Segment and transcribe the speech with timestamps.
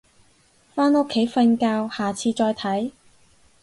[0.73, 2.91] 返屋企瞓覺，下次再睇